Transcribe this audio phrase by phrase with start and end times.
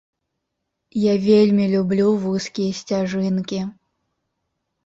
[1.01, 3.61] Я вельмі люблю вузкія сцяжынкі.